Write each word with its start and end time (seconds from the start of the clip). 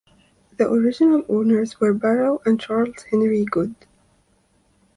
The 0.57 0.67
original 0.67 1.23
owners 1.29 1.79
were 1.79 1.93
Barrow 1.93 2.41
and 2.43 2.59
Charles 2.59 3.03
Henry 3.11 3.45
Goode. 3.45 3.85